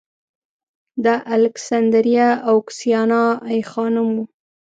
د 1.03 1.05
الکسندریه 1.35 2.29
اوکسیانا 2.51 3.23
ای 3.49 3.59
خانم 3.71 4.07
و 4.15 4.17